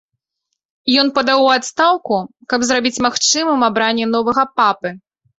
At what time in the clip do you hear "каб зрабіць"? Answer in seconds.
2.53-3.01